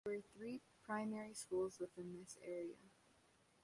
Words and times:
There 0.03 0.15
were 0.15 0.23
three 0.35 0.59
primary 0.83 1.35
schools 1.35 1.77
within 1.77 2.17
this 2.17 2.35
area. 2.43 2.89